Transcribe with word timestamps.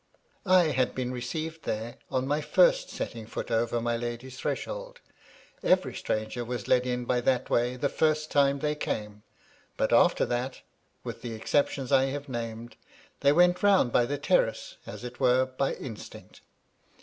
I 0.47 0.69
had 0.71 0.95
been 0.95 1.11
received 1.11 1.61
there 1.61 1.97
on 2.09 2.25
my 2.27 2.41
first 2.41 2.89
setting 2.89 3.27
foot 3.27 3.51
over 3.51 3.79
my 3.79 3.95
lady's 3.95 4.39
threshold; 4.39 4.99
every 5.61 5.93
stranger 5.93 6.43
was 6.43 6.67
led 6.67 6.87
in 6.87 7.05
by 7.05 7.21
that 7.21 7.51
way 7.51 7.75
the 7.75 7.87
first 7.87 8.31
time 8.31 8.57
they 8.57 8.73
came; 8.73 9.21
but 9.77 9.93
after 9.93 10.25
that 10.25 10.63
(with 11.03 11.21
the 11.21 11.33
exceptions 11.33 11.91
I 11.91 12.05
have 12.05 12.27
MY 12.27 12.39
LADY 12.39 12.47
LUDLOW. 12.47 12.61
85 12.61 12.61
named) 12.61 12.75
they 13.19 13.31
went 13.31 13.61
round 13.61 13.91
by 13.91 14.05
the 14.07 14.17
terrace, 14.17 14.77
as 14.87 15.03
it 15.03 15.19
were 15.19 15.45
by 15.45 15.75
instinct. 15.75 16.41